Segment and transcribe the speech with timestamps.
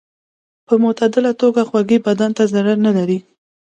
[0.67, 3.19] په معتدله توګه خوږې بدن ته ضرر نه لري.